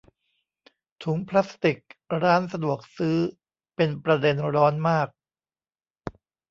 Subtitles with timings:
[1.03, 1.79] ถุงพลาสติก
[2.23, 3.17] ร้านสะดวกซื้อ
[3.75, 5.07] เป็นประเด็นร้อนมาก